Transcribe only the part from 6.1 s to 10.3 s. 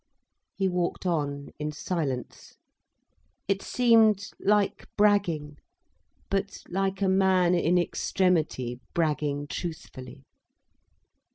but like a man in extremity bragging truthfully.